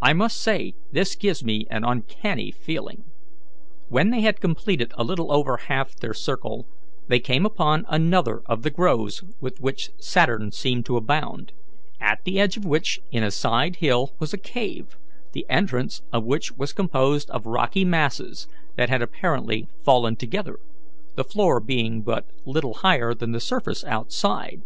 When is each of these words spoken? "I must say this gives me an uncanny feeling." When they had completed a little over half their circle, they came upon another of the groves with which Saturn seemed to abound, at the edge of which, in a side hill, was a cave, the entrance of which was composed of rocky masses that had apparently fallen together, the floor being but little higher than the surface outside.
"I 0.00 0.14
must 0.14 0.40
say 0.40 0.72
this 0.92 1.14
gives 1.14 1.44
me 1.44 1.66
an 1.70 1.84
uncanny 1.84 2.50
feeling." 2.50 3.04
When 3.90 4.08
they 4.08 4.22
had 4.22 4.40
completed 4.40 4.92
a 4.96 5.04
little 5.04 5.30
over 5.30 5.58
half 5.58 5.94
their 5.94 6.14
circle, 6.14 6.66
they 7.08 7.20
came 7.20 7.44
upon 7.44 7.84
another 7.90 8.40
of 8.46 8.62
the 8.62 8.70
groves 8.70 9.22
with 9.42 9.60
which 9.60 9.90
Saturn 10.00 10.52
seemed 10.52 10.86
to 10.86 10.96
abound, 10.96 11.52
at 12.00 12.24
the 12.24 12.40
edge 12.40 12.56
of 12.56 12.64
which, 12.64 13.00
in 13.10 13.22
a 13.22 13.30
side 13.30 13.76
hill, 13.76 14.14
was 14.18 14.32
a 14.32 14.38
cave, 14.38 14.96
the 15.34 15.44
entrance 15.50 16.00
of 16.14 16.24
which 16.24 16.50
was 16.52 16.72
composed 16.72 17.28
of 17.28 17.44
rocky 17.44 17.84
masses 17.84 18.48
that 18.76 18.88
had 18.88 19.02
apparently 19.02 19.68
fallen 19.84 20.16
together, 20.16 20.58
the 21.14 21.24
floor 21.24 21.60
being 21.60 22.00
but 22.00 22.24
little 22.46 22.72
higher 22.72 23.12
than 23.12 23.32
the 23.32 23.38
surface 23.38 23.84
outside. 23.84 24.62